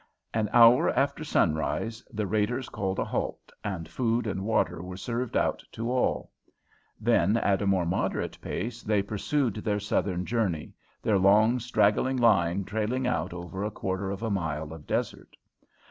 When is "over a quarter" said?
13.31-14.09